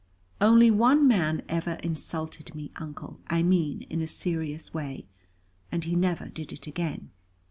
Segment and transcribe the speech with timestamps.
[0.41, 5.05] "Only one man ever insulted me, Uncle, I mean in a serious way,
[5.71, 7.11] and he never did it again."